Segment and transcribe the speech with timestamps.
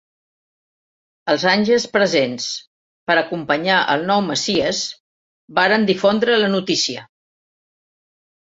[1.33, 2.47] Els àngels presents
[3.11, 4.81] per a acompanyar al nou messies
[5.61, 7.05] varen difondre la notícia.